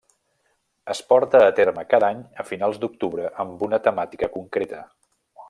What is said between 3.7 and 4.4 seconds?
temàtica